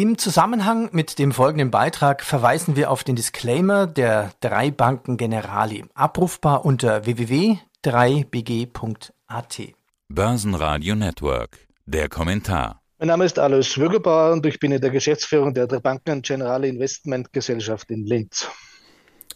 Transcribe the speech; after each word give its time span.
Im 0.00 0.16
Zusammenhang 0.16 0.88
mit 0.92 1.18
dem 1.18 1.30
folgenden 1.30 1.70
Beitrag 1.70 2.24
verweisen 2.24 2.74
wir 2.74 2.90
auf 2.90 3.04
den 3.04 3.16
Disclaimer 3.16 3.86
der 3.86 4.32
drei 4.40 4.70
Banken 4.70 5.18
Generali, 5.18 5.84
abrufbar 5.92 6.64
unter 6.64 7.04
www.3bg.at. 7.04 9.60
Börsenradio 10.08 10.94
Network, 10.94 11.58
der 11.84 12.08
Kommentar. 12.08 12.80
Mein 12.98 13.08
Name 13.08 13.26
ist 13.26 13.38
Alois 13.38 13.76
Würgebauer 13.76 14.32
und 14.32 14.46
ich 14.46 14.58
bin 14.58 14.72
in 14.72 14.80
der 14.80 14.88
Geschäftsführung 14.88 15.52
der 15.52 15.66
drei 15.66 15.80
Banken 15.80 16.22
Generali 16.22 16.70
Investment 16.70 17.30
Gesellschaft 17.34 17.90
in 17.90 18.06
Linz. 18.06 18.48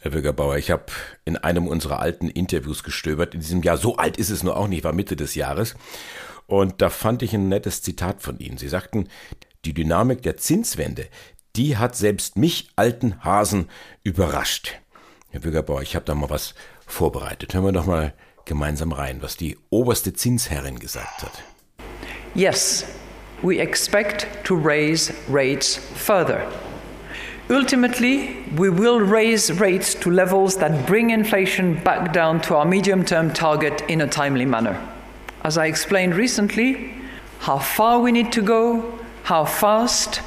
Herr 0.01 0.15
Würgebauer, 0.15 0.57
ich 0.57 0.71
habe 0.71 0.87
in 1.27 1.37
einem 1.37 1.67
unserer 1.67 2.01
alten 2.01 2.31
Interviews 2.31 2.83
gestöbert. 2.83 3.35
In 3.35 3.41
diesem 3.41 3.62
Jahr, 3.62 3.77
so 3.77 3.99
alt 3.99 4.17
ist 4.17 4.31
es 4.31 4.43
nur 4.43 4.57
auch 4.57 4.69
nicht, 4.69 4.85
war 4.85 4.95
Mitte 4.95 5.15
des 5.15 5.35
Jahres. 5.35 5.75
Und 6.46 6.81
da 6.81 6.89
fand 6.89 7.23
ich 7.23 7.35
ein 7.35 7.51
nettes 7.51 7.83
Zitat 7.83 8.23
von 8.23 8.39
Ihnen. 8.39 8.57
Sie 8.57 8.69
sagten, 8.69 9.11
die 9.65 9.75
Dynamik 9.75 10.23
der 10.23 10.37
Zinswende, 10.37 11.07
die 11.57 11.77
hat 11.77 11.97
selbst 11.97 12.37
mich, 12.37 12.69
alten 12.77 13.25
Hasen, 13.25 13.69
überrascht. 14.02 14.80
Herr 15.30 15.41
Bürgerbauer, 15.41 15.83
ich 15.83 15.95
habe 15.95 16.05
da 16.05 16.15
mal 16.15 16.30
was 16.30 16.55
vorbereitet. 16.87 17.55
Hören 17.55 17.65
wir 17.65 17.73
doch 17.73 17.87
mal 17.87 18.15
gemeinsam 18.45 18.93
rein, 18.93 19.23
was 19.23 19.37
die 19.37 19.57
oberste 19.71 20.12
Zinsherrin 20.12 20.79
gesagt 20.79 21.23
hat. 21.23 21.43
Yes, 22.35 22.85
we 23.43 23.59
expect 23.61 24.27
to 24.45 24.55
raise 24.55 25.12
rates 25.29 25.79
further. 25.95 26.43
Ultimately, 27.51 28.37
we 28.57 28.71
will 28.71 29.01
raise 29.01 29.52
rates 29.60 29.95
to 30.01 30.10
levels 30.10 30.57
that 30.59 30.87
bring 30.87 31.10
inflation 31.10 31.74
back 31.85 32.12
down 32.12 32.41
to 32.43 32.57
our 32.57 32.65
medium 32.65 33.05
term 33.05 33.33
target 33.33 33.83
in 33.88 34.01
a 34.01 34.07
timely 34.07 34.46
manner. 34.46 34.77
As 35.43 35.59
I 35.59 35.66
explained 35.66 36.15
recently, 36.15 36.95
how 37.41 37.59
far 37.59 38.01
we 38.01 38.12
need 38.12 38.33
to 38.33 38.41
go 38.41 38.99
How 39.28 39.48
fast 39.48 40.20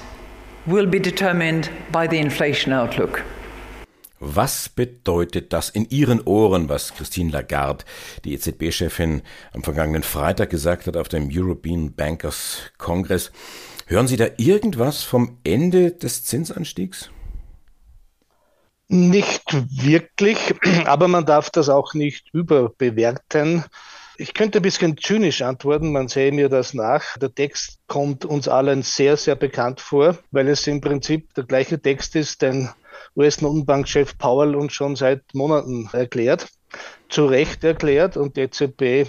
will 0.66 0.88
be 0.88 1.00
determined 1.00 1.70
by 1.92 2.08
the 2.08 2.18
inflation 2.18 2.74
outlook. 2.74 3.24
Was 4.20 4.70
bedeutet 4.70 5.54
das 5.54 5.70
in 5.70 5.88
Ihren 5.90 6.22
Ohren, 6.26 6.68
was 6.68 6.96
Christine 6.96 7.32
Lagarde, 7.32 7.86
die 8.26 8.34
EZB-Chefin, 8.34 9.22
am 9.54 9.64
vergangenen 9.64 10.02
Freitag 10.02 10.50
gesagt 10.50 10.88
hat 10.88 10.98
auf 10.98 11.10
dem 11.10 11.30
European 11.32 11.94
Bankers 11.94 12.58
Congress? 12.80 13.32
Hören 13.86 14.08
Sie 14.08 14.18
da 14.18 14.26
irgendwas 14.38 15.04
vom 15.04 15.38
Ende 15.44 15.92
des 15.92 16.24
Zinsanstiegs? 16.24 17.12
Nicht 18.88 19.44
wirklich, 19.54 20.56
aber 20.86 21.08
man 21.08 21.28
darf 21.28 21.52
das 21.52 21.70
auch 21.70 21.94
nicht 21.94 22.34
überbewerten. 22.34 23.64
Ich 24.20 24.34
könnte 24.34 24.58
ein 24.60 24.64
bisschen 24.64 24.98
zynisch 24.98 25.44
antworten, 25.44 25.92
man 25.92 26.08
sehe 26.08 26.32
mir 26.32 26.50
das 26.50 26.74
nach. 26.74 27.18
Der 27.20 27.34
Text 27.34 27.78
kommt 27.86 28.26
uns 28.26 28.48
allen 28.48 28.82
sehr, 28.82 29.16
sehr 29.16 29.36
bekannt 29.36 29.80
vor, 29.80 30.18
weil 30.32 30.48
es 30.48 30.66
im 30.66 30.82
Prinzip 30.82 31.32
der 31.36 31.44
gleiche 31.44 31.80
Text 31.80 32.16
ist, 32.16 32.42
den 32.42 32.70
US-Notenbankchef 33.16 34.18
Powell 34.18 34.56
uns 34.56 34.74
schon 34.74 34.96
seit 34.96 35.22
Monaten 35.36 35.88
erklärt, 35.94 36.48
zu 37.10 37.28
Recht 37.28 37.64
erklärt 37.64 38.18
und 38.18 38.38
die 38.38 38.42
EZB 38.42 39.08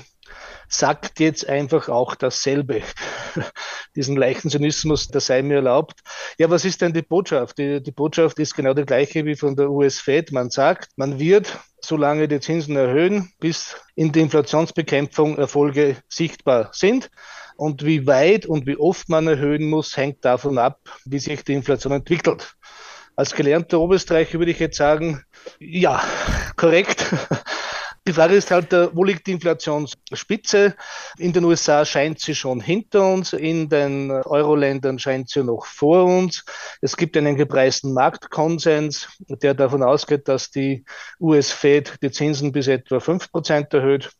sagt 0.68 1.20
jetzt 1.20 1.48
einfach 1.48 1.88
auch 1.88 2.14
dasselbe. 2.14 2.82
Diesen 3.96 4.16
leichten 4.16 4.50
Zynismus, 4.50 5.08
der 5.08 5.20
sei 5.20 5.42
mir 5.42 5.56
erlaubt. 5.56 6.00
Ja, 6.38 6.50
was 6.50 6.64
ist 6.64 6.82
denn 6.82 6.92
die 6.92 7.02
Botschaft? 7.02 7.58
Die, 7.58 7.82
die 7.82 7.90
Botschaft 7.90 8.38
ist 8.38 8.54
genau 8.54 8.74
die 8.74 8.84
gleiche 8.84 9.24
wie 9.24 9.34
von 9.34 9.56
der 9.56 9.70
US-Fed. 9.70 10.32
Man 10.32 10.50
sagt, 10.50 10.90
man 10.96 11.18
wird 11.18 11.58
solange 11.80 12.28
die 12.28 12.40
Zinsen 12.40 12.76
erhöhen, 12.76 13.32
bis 13.40 13.76
in 13.94 14.12
die 14.12 14.20
Inflationsbekämpfung 14.20 15.38
Erfolge 15.38 15.96
sichtbar 16.08 16.70
sind. 16.72 17.10
Und 17.56 17.84
wie 17.84 18.06
weit 18.06 18.46
und 18.46 18.66
wie 18.66 18.76
oft 18.76 19.08
man 19.08 19.26
erhöhen 19.26 19.68
muss, 19.68 19.96
hängt 19.96 20.24
davon 20.24 20.58
ab, 20.58 20.80
wie 21.04 21.18
sich 21.18 21.42
die 21.44 21.54
Inflation 21.54 21.92
entwickelt. 21.92 22.54
Als 23.16 23.34
gelernter 23.34 23.80
Oberösterreicher 23.80 24.38
würde 24.38 24.52
ich 24.52 24.60
jetzt 24.60 24.76
sagen, 24.76 25.24
ja, 25.58 26.02
korrekt. 26.56 27.12
Die 28.08 28.14
Frage 28.14 28.36
ist 28.36 28.50
halt, 28.50 28.72
äh, 28.72 28.88
wo 28.96 29.04
liegt 29.04 29.26
die 29.26 29.32
Inflationsspitze? 29.32 30.74
In 31.18 31.34
den 31.34 31.44
USA 31.44 31.84
scheint 31.84 32.18
sie 32.20 32.34
schon 32.34 32.58
hinter 32.58 33.06
uns, 33.12 33.34
in 33.34 33.68
den 33.68 34.10
Euro-Ländern 34.10 34.98
scheint 34.98 35.28
sie 35.28 35.44
noch 35.44 35.66
vor 35.66 36.04
uns. 36.04 36.42
Es 36.80 36.96
gibt 36.96 37.18
einen 37.18 37.36
gepreisten 37.36 37.92
Marktkonsens, 37.92 39.08
der 39.28 39.52
davon 39.52 39.82
ausgeht, 39.82 40.26
dass 40.26 40.50
die 40.50 40.86
US-Fed 41.20 41.98
die 42.00 42.10
Zinsen 42.10 42.50
bis 42.50 42.68
etwa 42.68 42.98
5 42.98 43.30
Prozent 43.30 43.74
erhöht 43.74 44.10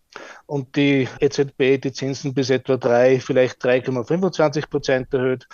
und 0.46 0.76
die 0.76 1.08
EZB 1.20 1.80
die 1.80 1.92
Zinsen 1.92 2.34
bis 2.34 2.50
etwa 2.50 2.76
3, 2.76 3.20
vielleicht 3.20 3.62
3,25 3.64 4.68
Prozent 4.68 5.12
erhöht. 5.12 5.46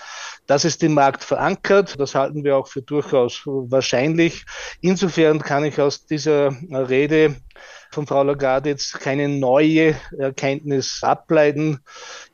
Das 0.46 0.64
ist 0.64 0.82
im 0.82 0.94
Markt 0.94 1.24
verankert. 1.24 1.98
Das 1.98 2.14
halten 2.14 2.44
wir 2.44 2.56
auch 2.56 2.68
für 2.68 2.82
durchaus 2.82 3.42
wahrscheinlich. 3.44 4.44
Insofern 4.80 5.40
kann 5.40 5.64
ich 5.64 5.80
aus 5.80 6.06
dieser 6.06 6.56
Rede 6.70 7.36
von 7.94 8.06
Frau 8.06 8.22
Lagarde 8.24 8.70
jetzt 8.70 9.00
keine 9.00 9.28
neue 9.28 9.94
Erkenntnis 10.18 10.98
ableiten. 11.02 11.80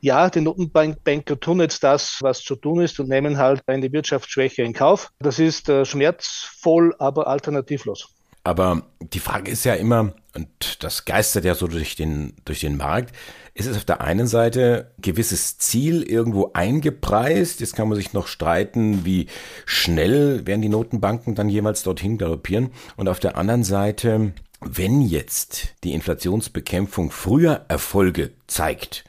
Ja, 0.01 0.29
die 0.29 0.41
Notenbanker 0.41 1.39
tun 1.39 1.61
jetzt 1.61 1.83
das, 1.83 2.17
was 2.21 2.41
zu 2.41 2.55
tun 2.55 2.81
ist 2.81 2.99
und 2.99 3.09
nehmen 3.09 3.37
halt 3.37 3.61
eine 3.67 3.91
Wirtschaftsschwäche 3.91 4.63
in 4.63 4.73
Kauf. 4.73 5.11
Das 5.19 5.39
ist 5.39 5.69
äh, 5.69 5.85
schmerzvoll, 5.85 6.95
aber 6.99 7.27
alternativlos. 7.27 8.09
Aber 8.43 8.81
die 8.99 9.19
Frage 9.19 9.51
ist 9.51 9.63
ja 9.65 9.75
immer, 9.75 10.13
und 10.35 10.83
das 10.83 11.05
geistert 11.05 11.45
ja 11.45 11.55
so 11.55 11.67
durch 11.67 11.95
den, 11.95 12.33
durch 12.45 12.61
den 12.61 12.77
Markt, 12.77 13.15
ist 13.53 13.67
es 13.67 13.77
auf 13.77 13.85
der 13.85 14.01
einen 14.01 14.27
Seite 14.27 14.91
gewisses 14.99 15.57
Ziel 15.57 16.03
irgendwo 16.03 16.51
eingepreist? 16.53 17.59
Jetzt 17.59 17.75
kann 17.75 17.89
man 17.89 17.97
sich 17.97 18.13
noch 18.13 18.27
streiten, 18.27 19.03
wie 19.03 19.27
schnell 19.65 20.47
werden 20.47 20.61
die 20.61 20.69
Notenbanken 20.69 21.35
dann 21.35 21.49
jemals 21.49 21.83
dorthin 21.83 22.17
galoppieren. 22.17 22.71
Und 22.95 23.09
auf 23.09 23.19
der 23.19 23.35
anderen 23.35 23.65
Seite 23.65 24.33
wenn 24.61 25.01
jetzt 25.01 25.73
die 25.83 25.93
Inflationsbekämpfung 25.93 27.09
früher 27.09 27.65
Erfolge 27.67 28.31
zeigt, 28.45 29.03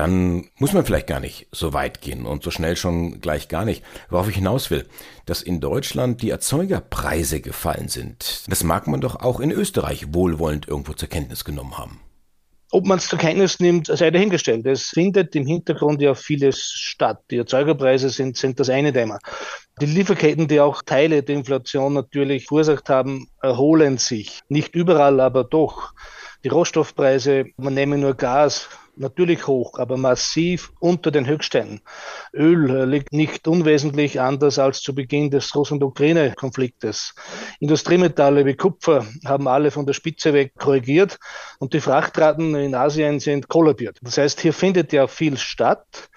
dann 0.00 0.48
muss 0.56 0.72
man 0.72 0.86
vielleicht 0.86 1.08
gar 1.08 1.20
nicht 1.20 1.48
so 1.52 1.74
weit 1.74 2.00
gehen 2.00 2.24
und 2.24 2.42
so 2.42 2.50
schnell 2.50 2.74
schon 2.74 3.20
gleich 3.20 3.48
gar 3.48 3.66
nicht. 3.66 3.82
Worauf 4.08 4.30
ich 4.30 4.34
hinaus 4.34 4.70
will, 4.70 4.86
dass 5.26 5.42
in 5.42 5.60
Deutschland 5.60 6.22
die 6.22 6.30
Erzeugerpreise 6.30 7.42
gefallen 7.42 7.88
sind, 7.88 8.44
das 8.48 8.64
mag 8.64 8.86
man 8.86 9.02
doch 9.02 9.16
auch 9.16 9.40
in 9.40 9.50
Österreich 9.50 10.14
wohlwollend 10.14 10.66
irgendwo 10.66 10.94
zur 10.94 11.10
Kenntnis 11.10 11.44
genommen 11.44 11.76
haben. 11.76 12.00
Ob 12.70 12.86
man 12.86 12.96
es 12.96 13.08
zur 13.08 13.18
Kenntnis 13.18 13.60
nimmt, 13.60 13.88
sei 13.88 14.10
dahingestellt. 14.10 14.64
Es 14.64 14.84
findet 14.84 15.36
im 15.36 15.44
Hintergrund 15.44 16.00
ja 16.00 16.14
vieles 16.14 16.62
statt. 16.62 17.20
Die 17.30 17.36
Erzeugerpreise 17.36 18.08
sind, 18.08 18.38
sind 18.38 18.58
das 18.58 18.70
eine 18.70 18.94
Thema. 18.94 19.18
Die 19.82 19.86
Lieferketten, 19.86 20.48
die 20.48 20.60
auch 20.60 20.80
Teile 20.80 21.22
der 21.22 21.34
Inflation 21.34 21.92
natürlich 21.92 22.46
verursacht 22.46 22.88
haben, 22.88 23.28
erholen 23.42 23.98
sich. 23.98 24.40
Nicht 24.48 24.74
überall, 24.74 25.20
aber 25.20 25.44
doch. 25.44 25.92
Die 26.42 26.48
Rohstoffpreise, 26.48 27.46
man 27.58 27.74
nehme 27.74 27.98
nur 27.98 28.14
Gas, 28.14 28.68
natürlich 28.96 29.46
hoch, 29.46 29.78
aber 29.78 29.96
massiv 29.96 30.72
unter 30.78 31.10
den 31.10 31.26
Höchstständen. 31.26 31.80
Öl 32.32 32.70
äh, 32.70 32.84
liegt 32.84 33.12
nicht 33.12 33.48
unwesentlich 33.48 34.20
anders 34.20 34.58
als 34.58 34.80
zu 34.80 34.94
Beginn 34.94 35.30
des 35.30 35.54
Russland-Ukraine-Konfliktes. 35.54 37.14
Industriemetalle 37.58 38.46
wie 38.46 38.54
Kupfer 38.54 39.06
haben 39.24 39.48
alle 39.48 39.70
von 39.70 39.86
der 39.86 39.94
Spitze 39.94 40.32
weg 40.32 40.52
korrigiert 40.58 41.18
und 41.58 41.72
die 41.72 41.80
Frachtraten 41.80 42.54
in 42.54 42.74
Asien 42.74 43.20
sind 43.20 43.48
kollabiert. 43.48 43.98
Das 44.02 44.18
heißt, 44.18 44.40
hier 44.40 44.52
findet 44.52 44.92
ja 44.92 45.06
viel 45.06 45.36
statt. 45.36 46.10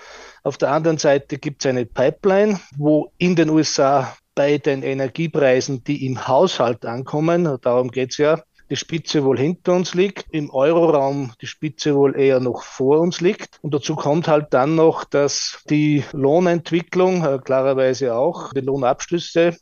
Auf 0.43 0.57
der 0.57 0.71
anderen 0.71 0.97
Seite 0.97 1.37
gibt 1.37 1.63
es 1.63 1.69
eine 1.69 1.85
Pipeline, 1.85 2.59
wo 2.77 3.11
in 3.17 3.35
den 3.35 3.49
USA 3.49 4.15
bei 4.35 4.57
den 4.57 4.83
Energiepreisen, 4.83 5.83
die 5.83 6.05
im 6.05 6.27
Haushalt 6.27 6.85
ankommen, 6.85 7.57
darum 7.61 7.91
geht 7.91 8.11
es 8.11 8.17
ja, 8.17 8.41
die 8.73 8.77
Spitze 8.77 9.23
wohl 9.23 9.37
hinter 9.37 9.73
uns 9.73 9.93
liegt, 9.93 10.25
im 10.31 10.49
Euroraum 10.49 11.33
die 11.39 11.45
Spitze 11.45 11.93
wohl 11.93 12.19
eher 12.19 12.39
noch 12.39 12.63
vor 12.63 13.01
uns 13.01 13.21
liegt. 13.21 13.59
Und 13.61 13.71
dazu 13.71 13.95
kommt 13.95 14.27
halt 14.27 14.47
dann 14.49 14.73
noch, 14.73 15.03
dass 15.03 15.61
die 15.69 16.03
Lohnentwicklung 16.11 17.23
äh, 17.23 17.37
klarerweise 17.37 18.15
auch, 18.15 18.51
die 18.51 18.61
Lohnabschlüsse, 18.61 19.55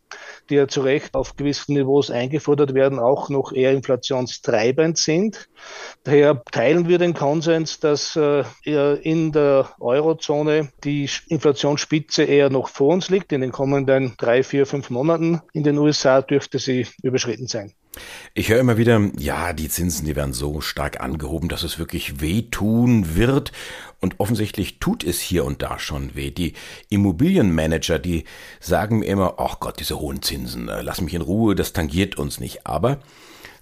die 0.50 0.56
ja 0.56 0.70
zu 0.70 0.80
Recht 0.80 1.14
auf 1.14 1.36
gewissen 1.36 1.74
Niveaus 1.74 2.10
eingefordert 2.10 2.74
werden, 2.74 3.00
auch 3.00 3.28
noch 3.28 3.52
eher 3.52 3.74
inflationstreibend 3.74 4.98
sind. 4.98 5.50
Daher 6.06 6.42
teilen 6.50 6.88
wir 6.88 6.98
den 6.98 7.14
Konsens, 7.14 7.82
dass 7.82 8.16
äh, 8.16 8.46
in 8.64 9.34
der 9.34 9.72
Eurozone 9.82 10.72
die 10.86 11.10
Inflationsspitze 11.28 12.24
eher 12.24 12.50
noch 12.50 12.70
vor 12.70 12.94
uns 12.94 13.10
liegt, 13.10 13.34
in 13.34 13.42
den 13.42 13.52
kommenden 13.52 14.14
drei, 14.18 14.42
vier, 14.42 14.66
fünf 14.66 14.90
Monaten. 14.90 15.42
In 15.52 15.66
den 15.66 15.78
USA 15.78 16.22
dürfte 16.22 16.60
sie 16.60 16.88
überschritten 17.04 17.48
sein. 17.48 17.74
Ich 18.34 18.50
höre 18.50 18.60
immer 18.60 18.78
wieder, 18.78 19.12
ja, 19.18 19.52
die 19.52 19.68
Zinsen, 19.68 20.06
die 20.06 20.16
werden 20.16 20.34
so 20.34 20.62
stark 20.62 21.02
angehoben, 21.02 21.50
dass 21.50 21.64
es 21.64 21.78
wirklich 21.78 22.22
wehtun 22.22 23.16
wird. 23.16 23.52
Und 24.00 24.20
offensichtlich 24.20 24.80
tut 24.80 25.04
es 25.04 25.20
hier 25.20 25.44
und 25.46 25.62
da 25.62 25.78
schon 25.78 26.16
weh. 26.16 26.32
Die 26.32 26.54
Immobilienmanager, 26.90 28.00
die 28.00 28.24
sagen 28.60 29.00
mir 29.00 29.06
immer, 29.06 29.36
ach 29.38 29.60
Gott, 29.60 29.80
diese 29.80 30.00
hohen 30.00 30.22
Zinsen, 30.22 30.70
äh, 30.70 30.82
lass 30.82 31.02
mich 31.02 31.14
in 31.14 31.22
Ruhe, 31.22 31.54
das 31.54 31.74
tangiert 31.74 32.18
uns 32.18 32.40
nicht. 32.40 32.66
Aber 32.66 33.00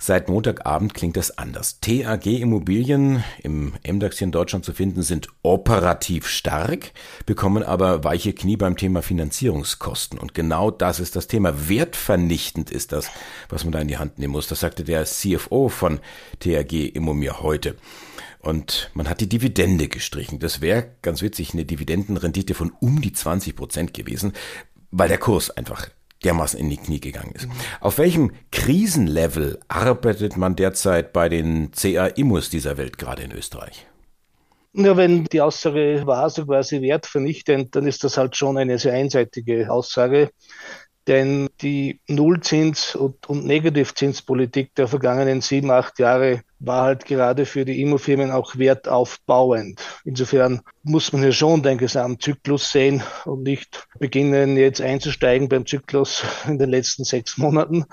Seit 0.01 0.30
Montagabend 0.30 0.94
klingt 0.94 1.18
das 1.18 1.38
anders. 1.38 1.81
TAG 1.81 2.25
Immobilien 2.25 3.22
im 3.44 3.74
MDAX 3.86 4.18
hier 4.18 4.28
in 4.28 4.31
Deutschland 4.31 4.63
zu 4.63 4.72
finden 4.72 5.04
sind 5.04 5.28
operativ 5.44 6.25
stark, 6.25 6.94
bekommen 7.25 7.63
aber 7.63 8.06
weiche 8.06 8.31
Knie 8.31 8.56
beim 8.56 8.78
Thema 8.78 9.01
Finanzierungskosten. 9.01 10.18
Und 10.18 10.34
genau 10.34 10.72
das 10.72 11.01
ist 11.01 11.18
das 11.18 11.28
Thema. 11.28 11.68
Wertvernichtend 11.68 12.72
ist 12.72 12.94
das, 12.94 13.12
was 13.50 13.66
man 13.66 13.74
da 13.74 13.80
in 13.80 13.90
die 13.90 13.98
Hand 13.98 14.19
nehmen 14.19 14.31
muss. 14.31 14.48
Das 14.48 14.62
sagte 14.62 14.86
der 14.86 15.04
CFO 15.04 15.68
von 15.68 16.00
TAG 16.40 16.72
Immo 16.72 17.13
mir 17.13 17.42
heute. 17.42 17.75
Und 18.40 18.92
man 18.94 19.10
hat 19.10 19.19
die 19.19 19.28
Dividende 19.28 19.90
gestrichen. 19.90 20.40
Das 20.40 20.62
wäre 20.62 20.92
ganz 21.02 21.22
witzig 21.22 21.54
eine 21.54 21.66
Dividendenrendite 21.66 22.54
von 22.54 22.72
um 22.80 23.02
die 23.02 23.12
20 23.12 23.54
Prozent 23.54 23.94
gewesen, 23.94 24.31
weil 24.92 25.10
der 25.10 25.18
Kurs 25.18 25.52
einfach 25.52 25.90
dermaßen 26.24 26.60
in 26.60 26.69
die 26.69 26.77
Knie 26.77 27.00
gegangen 27.00 27.33
ist. 27.36 27.48
Auf 27.80 27.98
welchem 27.98 28.31
Krisenlevel 28.51 29.60
arbeitet 29.68 30.38
man 30.38 30.56
derzeit 30.56 31.13
bei 31.13 31.30
den 31.30 31.71
CA-Immus 31.71 32.50
dieser 32.50 32.77
Welt 32.77 32.98
gerade 32.98 33.24
in 33.24 33.31
Österreich? 33.31 33.88
Ja, 34.74 34.95
wenn 34.98 35.25
die 35.25 35.42
Aussage 35.42 36.04
war, 36.06 36.30
so 36.30 36.45
quasi 36.45 36.81
wertvernichtend, 36.81 37.75
dann 37.75 37.88
ist 37.88 38.04
das 38.04 38.18
halt 38.18 38.36
schon 38.36 38.57
eine 38.57 38.77
sehr 38.77 38.94
einseitige 38.94 39.71
Aussage. 39.71 40.30
Denn 41.10 41.50
die 41.64 42.02
Nullzins- 42.08 42.96
und, 42.96 43.28
und 43.28 43.44
Negativzinspolitik 43.44 44.76
der 44.76 44.88
vergangenen 44.88 45.42
sieben, 45.42 45.72
acht 45.72 45.98
Jahre 45.98 46.44
war 46.60 46.84
halt 46.84 47.06
gerade 47.06 47.48
für 47.48 47.66
die 47.66 47.82
Immofirmen 47.82 48.30
auch 48.30 48.58
wertaufbauend. 48.58 49.82
Insofern 50.06 50.62
muss 50.84 51.12
man 51.12 51.24
hier 51.24 51.32
schon 51.32 51.64
den 51.64 51.80
Gesamtzyklus 51.80 52.72
sehen 52.72 53.02
und 53.26 53.42
nicht 53.42 53.88
beginnen, 53.98 54.56
jetzt 54.56 54.82
einzusteigen 54.82 55.50
beim 55.50 55.66
Zyklus 55.66 56.24
in 56.48 56.60
den 56.60 56.70
letzten 56.70 57.06
sechs 57.06 57.40
Monaten. 57.40 57.86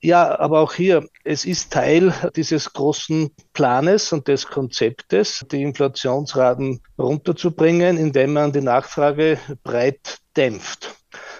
Ja, 0.00 0.38
aber 0.38 0.60
auch 0.60 0.74
hier, 0.74 1.08
es 1.24 1.44
ist 1.44 1.72
Teil 1.72 2.14
dieses 2.36 2.72
großen 2.72 3.30
Planes 3.52 4.12
und 4.12 4.28
des 4.28 4.46
Konzeptes, 4.46 5.44
die 5.50 5.62
Inflationsraten 5.62 6.82
runterzubringen, 6.96 7.96
indem 7.96 8.34
man 8.34 8.52
die 8.52 8.60
Nachfrage 8.60 9.40
breit 9.64 10.18
dämpft 10.36 10.97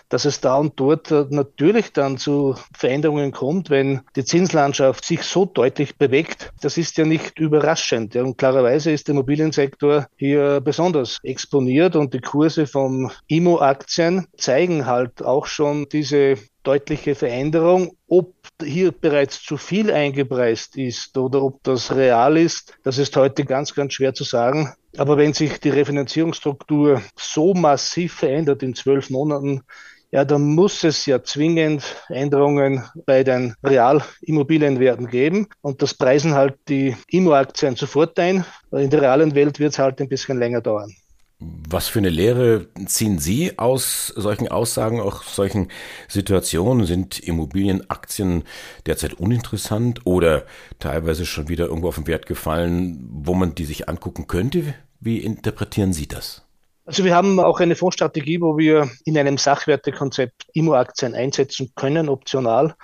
dass 0.08 0.24
es 0.24 0.40
da 0.40 0.56
und 0.56 0.78
dort 0.80 1.10
äh, 1.10 1.26
natürlich 1.30 1.92
dann 1.92 2.18
zu 2.18 2.54
Veränderungen 2.76 3.32
kommt, 3.32 3.70
wenn 3.70 4.00
die 4.16 4.24
Zinslandschaft 4.24 5.04
sich 5.04 5.22
so 5.22 5.44
deutlich 5.44 5.96
bewegt. 5.96 6.52
Das 6.60 6.78
ist 6.78 6.96
ja 6.98 7.04
nicht 7.04 7.38
überraschend. 7.38 8.16
Und 8.16 8.38
klarerweise 8.38 8.90
ist 8.90 9.08
der 9.08 9.14
Immobiliensektor 9.14 10.06
hier 10.16 10.60
besonders 10.60 11.18
exponiert 11.22 11.96
und 11.96 12.14
die 12.14 12.20
Kurse 12.20 12.66
von 12.66 13.10
Immo-Aktien 13.26 14.26
zeigen 14.36 14.86
halt 14.86 15.22
auch 15.22 15.46
schon 15.46 15.88
diese 15.90 16.36
deutliche 16.62 17.14
Veränderung. 17.14 17.96
Ob 18.08 18.34
hier 18.62 18.92
bereits 18.92 19.42
zu 19.42 19.56
viel 19.56 19.90
eingepreist 19.90 20.76
ist 20.76 21.16
oder 21.16 21.42
ob 21.42 21.62
das 21.62 21.94
real 21.94 22.36
ist, 22.36 22.76
das 22.82 22.98
ist 22.98 23.16
heute 23.16 23.44
ganz, 23.44 23.74
ganz 23.74 23.94
schwer 23.94 24.14
zu 24.14 24.24
sagen. 24.24 24.74
Aber 24.96 25.16
wenn 25.16 25.32
sich 25.32 25.60
die 25.60 25.70
Refinanzierungsstruktur 25.70 27.02
so 27.16 27.54
massiv 27.54 28.14
verändert 28.14 28.62
in 28.62 28.74
zwölf 28.74 29.10
Monaten, 29.10 29.62
ja, 30.10 30.24
dann 30.24 30.54
muss 30.54 30.84
es 30.84 31.04
ja 31.06 31.22
zwingend 31.22 31.84
Änderungen 32.08 32.84
bei 33.04 33.24
den 33.24 33.54
Realimmobilienwerten 33.62 35.08
geben. 35.08 35.48
Und 35.60 35.82
das 35.82 35.94
preisen 35.94 36.34
halt 36.34 36.56
die 36.68 36.96
Immo-Aktien 37.08 37.76
sofort 37.76 38.18
ein. 38.18 38.44
In 38.72 38.90
der 38.90 39.02
realen 39.02 39.34
Welt 39.34 39.58
wird 39.58 39.72
es 39.72 39.78
halt 39.78 40.00
ein 40.00 40.08
bisschen 40.08 40.38
länger 40.38 40.62
dauern. 40.62 40.94
Was 41.40 41.86
für 41.86 42.00
eine 42.00 42.08
Lehre 42.08 42.66
ziehen 42.86 43.20
Sie 43.20 43.58
aus 43.58 44.08
solchen 44.08 44.48
Aussagen, 44.48 45.00
auch 45.00 45.22
solchen 45.22 45.68
Situationen? 46.08 46.84
Sind 46.84 47.20
Immobilienaktien 47.20 48.42
derzeit 48.86 49.14
uninteressant 49.14 50.04
oder 50.04 50.46
teilweise 50.80 51.26
schon 51.26 51.48
wieder 51.48 51.66
irgendwo 51.66 51.88
auf 51.88 51.94
den 51.94 52.08
Wert 52.08 52.26
gefallen, 52.26 53.08
wo 53.12 53.34
man 53.34 53.54
die 53.54 53.66
sich 53.66 53.88
angucken 53.88 54.26
könnte? 54.26 54.74
Wie 54.98 55.18
interpretieren 55.18 55.92
Sie 55.92 56.08
das? 56.08 56.47
Also 56.88 57.04
wir 57.04 57.14
haben 57.14 57.38
auch 57.38 57.60
eine 57.60 57.76
Fondsstrategie, 57.76 58.40
wo 58.40 58.56
wir 58.56 58.90
in 59.04 59.18
einem 59.18 59.36
Sachwertekonzept 59.36 60.46
Immo-Aktien 60.54 61.14
einsetzen 61.14 61.70
können, 61.76 62.08
optional. 62.08 62.76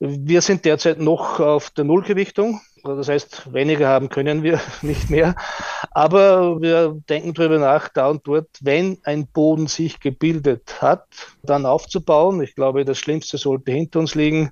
Wir 0.00 0.42
sind 0.42 0.64
derzeit 0.64 0.98
noch 0.98 1.38
auf 1.38 1.70
der 1.70 1.84
Nullgewichtung. 1.84 2.60
Das 2.82 3.08
heißt, 3.08 3.54
weniger 3.54 3.86
haben 3.86 4.08
können 4.08 4.42
wir 4.42 4.60
nicht 4.82 5.10
mehr. 5.10 5.36
Aber 5.92 6.60
wir 6.60 7.00
denken 7.08 7.34
darüber 7.34 7.60
nach, 7.60 7.88
da 7.88 8.08
und 8.08 8.26
dort, 8.26 8.48
wenn 8.62 8.98
ein 9.04 9.28
Boden 9.28 9.68
sich 9.68 10.00
gebildet 10.00 10.82
hat, 10.82 11.06
dann 11.44 11.66
aufzubauen. 11.66 12.42
Ich 12.42 12.56
glaube, 12.56 12.84
das 12.84 12.98
Schlimmste 12.98 13.38
sollte 13.38 13.70
hinter 13.70 14.00
uns 14.00 14.16
liegen. 14.16 14.50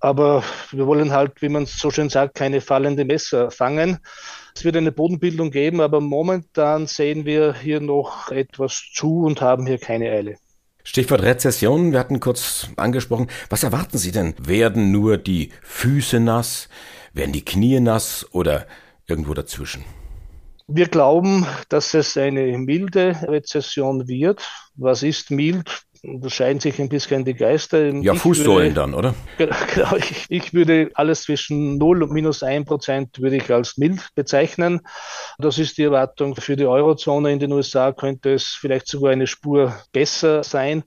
Aber 0.00 0.42
wir 0.70 0.86
wollen 0.86 1.12
halt, 1.12 1.42
wie 1.42 1.48
man 1.48 1.66
so 1.66 1.90
schön 1.90 2.08
sagt, 2.08 2.34
keine 2.34 2.60
fallende 2.60 3.04
Messer 3.04 3.50
fangen. 3.50 3.98
Es 4.54 4.64
wird 4.64 4.76
eine 4.76 4.92
Bodenbildung 4.92 5.50
geben, 5.50 5.80
aber 5.80 6.00
momentan 6.00 6.86
sehen 6.86 7.24
wir 7.24 7.54
hier 7.54 7.80
noch 7.80 8.30
etwas 8.30 8.90
zu 8.92 9.24
und 9.24 9.40
haben 9.40 9.66
hier 9.66 9.78
keine 9.78 10.10
Eile. 10.10 10.36
Stichwort 10.84 11.22
Rezession, 11.22 11.92
wir 11.92 11.98
hatten 11.98 12.18
kurz 12.18 12.70
angesprochen. 12.76 13.28
Was 13.50 13.62
erwarten 13.62 13.98
Sie 13.98 14.10
denn? 14.10 14.34
Werden 14.38 14.90
nur 14.90 15.18
die 15.18 15.52
Füße 15.62 16.18
nass? 16.18 16.68
Werden 17.12 17.32
die 17.32 17.44
Knie 17.44 17.78
nass 17.80 18.26
oder 18.32 18.66
irgendwo 19.06 19.34
dazwischen? 19.34 19.84
Wir 20.66 20.86
glauben, 20.86 21.46
dass 21.68 21.94
es 21.94 22.16
eine 22.16 22.56
milde 22.58 23.16
Rezession 23.22 24.08
wird. 24.08 24.46
Was 24.76 25.02
ist 25.02 25.30
mild? 25.30 25.82
Unterscheiden 26.02 26.60
sich 26.60 26.80
ein 26.80 26.88
bisschen 26.88 27.24
die 27.24 27.34
Geister. 27.34 27.88
Ja, 27.94 28.12
ich 28.12 28.20
Fußsohlen 28.20 28.68
würde, 28.68 28.74
dann, 28.74 28.94
oder? 28.94 29.14
Genau, 29.38 29.96
ich, 29.96 30.26
ich, 30.28 30.54
würde 30.54 30.90
alles 30.94 31.22
zwischen 31.22 31.78
0 31.78 32.04
und 32.04 32.12
minus 32.12 32.42
1 32.42 32.66
Prozent 32.66 33.20
würde 33.20 33.36
ich 33.36 33.50
als 33.52 33.76
mild 33.76 34.08
bezeichnen. 34.14 34.80
Das 35.38 35.58
ist 35.58 35.78
die 35.78 35.84
Erwartung 35.84 36.36
für 36.36 36.56
die 36.56 36.66
Eurozone. 36.66 37.32
In 37.32 37.38
den 37.38 37.52
USA 37.52 37.92
könnte 37.92 38.34
es 38.34 38.56
vielleicht 38.60 38.88
sogar 38.88 39.12
eine 39.12 39.26
Spur 39.26 39.74
besser 39.92 40.42
sein. 40.42 40.84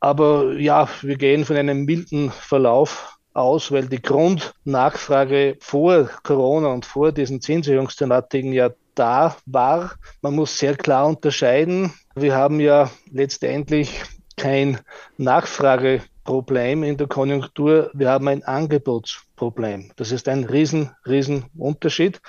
Aber 0.00 0.54
ja, 0.54 0.88
wir 1.02 1.16
gehen 1.16 1.44
von 1.44 1.56
einem 1.56 1.84
milden 1.84 2.30
Verlauf 2.30 3.16
aus, 3.34 3.72
weil 3.72 3.86
die 3.86 4.02
Grundnachfrage 4.02 5.56
vor 5.60 6.10
Corona 6.22 6.68
und 6.68 6.84
vor 6.84 7.12
diesen 7.12 7.40
Zinserhöhungsthematiken 7.40 8.52
ja 8.52 8.70
da 8.94 9.36
war. 9.46 9.92
Man 10.20 10.34
muss 10.34 10.58
sehr 10.58 10.76
klar 10.76 11.06
unterscheiden. 11.06 11.92
Wir 12.14 12.34
haben 12.34 12.60
ja 12.60 12.90
letztendlich 13.10 14.02
kein 14.36 14.80
Nachfrageproblem 15.16 16.82
in 16.82 16.96
der 16.96 17.06
Konjunktur, 17.06 17.90
wir 17.94 18.10
haben 18.10 18.28
ein 18.28 18.42
Angebotsproblem. 18.42 19.92
Das 19.96 20.12
ist 20.12 20.28
ein 20.28 20.44
riesen, 20.44 20.90
riesen 21.06 21.46
Unterschied. 21.56 22.20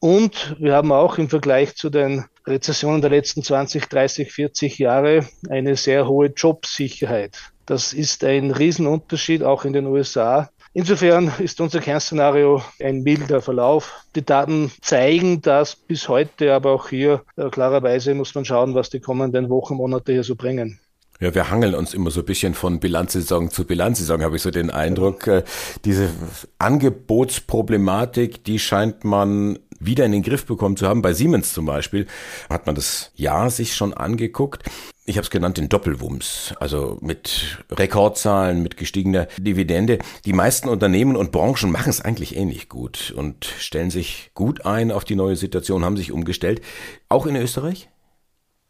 Und 0.00 0.56
wir 0.58 0.74
haben 0.74 0.92
auch 0.92 1.18
im 1.18 1.28
Vergleich 1.28 1.76
zu 1.76 1.90
den 1.90 2.24
Rezessionen 2.46 3.00
der 3.00 3.10
letzten 3.10 3.42
20, 3.42 3.88
30, 3.88 4.32
40 4.32 4.78
Jahre 4.78 5.26
eine 5.48 5.76
sehr 5.76 6.06
hohe 6.06 6.26
Jobsicherheit. 6.26 7.38
Das 7.66 7.92
ist 7.92 8.22
ein 8.24 8.50
Riesenunterschied 8.50 9.42
auch 9.42 9.64
in 9.64 9.72
den 9.72 9.86
USA. 9.86 10.50
Insofern 10.76 11.32
ist 11.38 11.60
unser 11.60 11.80
Kernszenario 11.80 12.60
ein 12.82 13.02
milder 13.02 13.40
Verlauf. 13.40 14.04
Die 14.16 14.24
Daten 14.24 14.72
zeigen 14.82 15.40
das 15.40 15.76
bis 15.76 16.08
heute, 16.08 16.52
aber 16.52 16.72
auch 16.72 16.88
hier 16.88 17.22
äh, 17.36 17.48
klarerweise 17.48 18.12
muss 18.14 18.34
man 18.34 18.44
schauen, 18.44 18.74
was 18.74 18.90
die 18.90 18.98
kommenden 18.98 19.48
Wochen, 19.50 19.76
Monate 19.76 20.12
hier 20.12 20.24
so 20.24 20.34
bringen. 20.34 20.80
Ja, 21.20 21.34
wir 21.34 21.50
hangeln 21.50 21.74
uns 21.74 21.94
immer 21.94 22.10
so 22.10 22.20
ein 22.20 22.26
bisschen 22.26 22.54
von 22.54 22.80
Bilanzsaison 22.80 23.50
zu 23.50 23.64
Bilanzsaison, 23.64 24.22
habe 24.22 24.36
ich 24.36 24.42
so 24.42 24.50
den 24.50 24.70
Eindruck. 24.70 25.26
Äh, 25.26 25.44
diese 25.84 26.10
Angebotsproblematik, 26.58 28.42
die 28.44 28.58
scheint 28.58 29.04
man 29.04 29.58
wieder 29.78 30.04
in 30.04 30.12
den 30.12 30.22
Griff 30.22 30.46
bekommen 30.46 30.76
zu 30.76 30.86
haben. 30.86 31.02
Bei 31.02 31.12
Siemens 31.12 31.52
zum 31.52 31.66
Beispiel 31.66 32.06
hat 32.48 32.66
man 32.66 32.74
das 32.74 33.12
Jahr 33.14 33.50
sich 33.50 33.74
schon 33.74 33.94
angeguckt. 33.94 34.64
Ich 35.06 35.16
habe 35.16 35.24
es 35.24 35.30
genannt 35.30 35.58
den 35.58 35.68
Doppelwumms, 35.68 36.54
also 36.58 36.98
mit 37.02 37.58
Rekordzahlen, 37.70 38.62
mit 38.62 38.76
gestiegener 38.76 39.28
Dividende. 39.36 39.98
Die 40.24 40.32
meisten 40.32 40.68
Unternehmen 40.68 41.14
und 41.14 41.30
Branchen 41.30 41.70
machen 41.70 41.90
es 41.90 42.00
eigentlich 42.00 42.36
ähnlich 42.36 42.68
gut 42.68 43.12
und 43.14 43.44
stellen 43.44 43.90
sich 43.90 44.30
gut 44.34 44.64
ein 44.64 44.90
auf 44.90 45.04
die 45.04 45.16
neue 45.16 45.36
Situation, 45.36 45.84
haben 45.84 45.98
sich 45.98 46.10
umgestellt. 46.10 46.62
Auch 47.08 47.26
in 47.26 47.36
Österreich? 47.36 47.90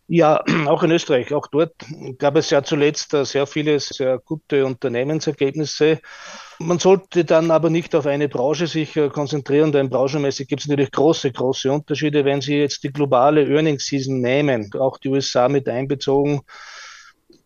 Ja, 0.07 0.43
auch 0.69 0.83
in 0.83 0.91
Österreich. 0.91 1.33
Auch 1.33 1.47
dort 1.47 1.73
gab 2.19 2.37
es 2.37 2.51
ja 2.51 2.63
zuletzt 2.63 3.11
sehr 3.13 3.47
viele 3.47 3.81
sehr 3.81 4.19
gute 4.19 4.67
Unternehmensergebnisse. 4.67 6.01
Man 6.59 6.79
sollte 6.79 7.25
dann 7.25 7.51
aber 7.51 7.71
nicht 7.71 7.95
auf 7.95 8.07
eine 8.07 8.29
Branche 8.29 8.67
sich 8.67 8.97
äh, 8.97 9.09
konzentrieren, 9.09 9.73
denn 9.73 9.91
branchenmäßig 9.91 10.47
gibt 10.49 10.63
es 10.63 10.69
natürlich 10.69 10.93
große, 10.93 11.33
große 11.33 11.73
Unterschiede. 11.73 12.25
Wenn 12.25 12.41
Sie 12.41 12.57
jetzt 12.57 12.83
die 12.85 12.93
globale 12.93 13.49
Earnings 13.49 13.87
Season 13.87 14.21
nehmen, 14.21 14.71
auch 14.79 14.99
die 14.99 15.09
USA 15.09 15.49
mit 15.49 15.69
einbezogen, 15.69 16.43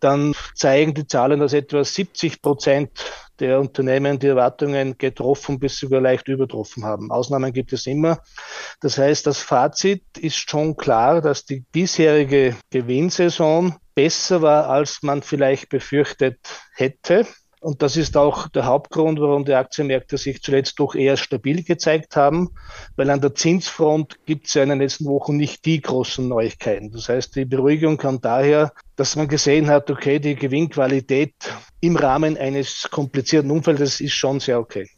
dann 0.01 0.35
zeigen 0.55 0.95
die 0.95 1.07
Zahlen, 1.07 1.41
dass 1.41 1.53
etwa 1.53 1.85
70 1.85 2.43
Prozent 2.43 2.91
der 3.41 3.61
Unternehmen 3.61 4.19
die 4.19 4.29
Erwartungen 4.29 4.97
getroffen 4.99 5.59
bis 5.59 5.79
sogar 5.79 6.01
leicht 6.01 6.29
übertroffen 6.29 6.85
haben. 6.85 7.11
Ausnahmen 7.11 7.53
gibt 7.53 7.73
es 7.73 7.87
immer. 7.87 8.21
Das 8.81 8.99
heißt, 8.99 9.27
das 9.27 9.41
Fazit 9.41 10.03
ist 10.19 10.51
schon 10.51 10.77
klar, 10.77 11.21
dass 11.21 11.45
die 11.45 11.65
bisherige 11.73 12.57
Gewinnsaison 12.71 13.77
besser 13.95 14.43
war, 14.43 14.69
als 14.69 15.03
man 15.03 15.23
vielleicht 15.23 15.69
befürchtet 15.69 16.39
hätte. 16.75 17.27
Und 17.61 17.83
das 17.83 17.97
ist 17.97 18.17
auch 18.17 18.49
der 18.49 18.67
Hauptgrund, 18.67 19.21
warum 19.21 19.45
die 19.45 19.55
Aktienmärkte 19.55 20.17
sich 20.17 20.43
zuletzt 20.43 20.79
doch 20.79 20.95
eher 20.95 21.17
stabil 21.17 21.65
gezeigt 21.65 22.15
haben, 22.15 22.51
weil 22.97 23.11
an 23.11 23.21
der 23.21 23.35
Zinsfront 23.35 24.25
gibt 24.27 24.47
es 24.47 24.55
ja 24.55 24.63
in 24.63 24.69
den 24.69 24.79
letzten 24.79 25.07
Wochen 25.07 25.37
nicht 25.37 25.65
die 25.65 25.81
großen 25.81 26.27
Neuigkeiten. 26.29 26.91
Das 26.93 27.09
heißt, 27.09 27.35
die 27.35 27.45
Beruhigung 27.45 27.97
kam 27.97 28.21
daher, 28.21 28.73
dass 28.97 29.17
man 29.17 29.29
gesehen 29.29 29.69
hat, 29.69 29.91
okay, 29.91 30.21
die 30.21 30.37
Gewinnqualität 30.37 31.35
im 31.81 31.97
Rahmen 31.97 32.37
eines 32.37 32.89
komplizierten 32.91 33.51
Umfeldes 33.51 34.01
ist 34.01 34.13
schon 34.13 34.39
sehr 34.39 34.61
okay. 34.61 34.89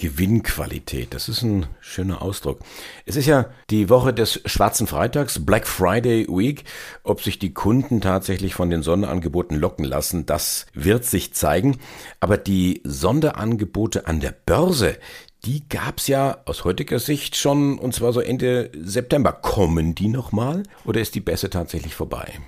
Gewinnqualität, 0.00 1.12
das 1.12 1.28
ist 1.28 1.42
ein 1.42 1.66
schöner 1.78 2.22
Ausdruck. 2.22 2.60
Es 3.04 3.16
ist 3.16 3.26
ja 3.26 3.50
die 3.68 3.90
Woche 3.90 4.14
des 4.14 4.40
schwarzen 4.46 4.86
Freitags, 4.86 5.44
Black 5.44 5.66
Friday 5.66 6.26
Week. 6.26 6.64
Ob 7.02 7.20
sich 7.20 7.38
die 7.38 7.52
Kunden 7.52 8.00
tatsächlich 8.00 8.54
von 8.54 8.70
den 8.70 8.82
Sonderangeboten 8.82 9.58
locken 9.58 9.84
lassen, 9.84 10.24
das 10.24 10.64
wird 10.72 11.04
sich 11.04 11.34
zeigen. 11.34 11.76
Aber 12.18 12.38
die 12.38 12.80
Sonderangebote 12.82 14.06
an 14.06 14.20
der 14.20 14.34
Börse, 14.46 14.96
die 15.44 15.68
gab's 15.68 16.06
ja 16.06 16.38
aus 16.46 16.64
heutiger 16.64 16.98
Sicht 16.98 17.36
schon, 17.36 17.78
und 17.78 17.94
zwar 17.94 18.14
so 18.14 18.20
Ende 18.20 18.70
September. 18.82 19.34
Kommen 19.34 19.94
die 19.94 20.08
nochmal 20.08 20.62
oder 20.86 21.02
ist 21.02 21.14
die 21.14 21.20
Bässe 21.20 21.50
tatsächlich 21.50 21.94
vorbei? 21.94 22.40